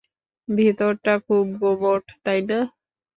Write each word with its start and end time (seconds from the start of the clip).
ভিতরটা 0.47 1.13
খুব 1.25 1.45
গুমোট, 1.59 2.03
তাই 2.25 2.39
না? 2.49 2.59